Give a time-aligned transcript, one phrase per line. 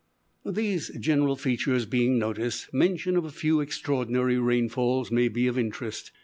[0.47, 6.09] These general features being noticed, mention of a few extraordinary rainfalls may be of interest.